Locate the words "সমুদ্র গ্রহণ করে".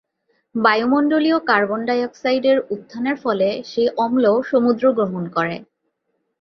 4.51-5.55